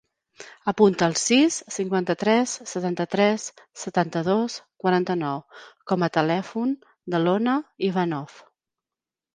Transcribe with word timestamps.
Apunta 0.71 1.09
el 1.11 1.17
sis, 1.23 1.57
cinquanta-tres, 1.75 2.55
setanta-tres, 2.71 3.45
setanta-dos, 3.83 4.57
quaranta-nou 4.87 5.45
com 5.93 6.09
a 6.09 6.13
telèfon 6.19 6.77
de 7.15 7.23
l'Ona 7.25 7.59
Ivanov. 7.93 8.41